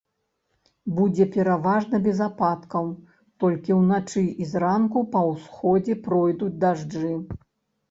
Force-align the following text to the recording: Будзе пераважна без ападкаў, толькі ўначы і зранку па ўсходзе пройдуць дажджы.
Будзе 0.99 1.25
пераважна 1.35 1.99
без 2.07 2.17
ападкаў, 2.29 2.89
толькі 3.45 3.77
ўначы 3.81 4.25
і 4.25 4.43
зранку 4.55 4.99
па 5.15 5.25
ўсходзе 5.31 6.01
пройдуць 6.11 6.53
дажджы. 6.67 7.15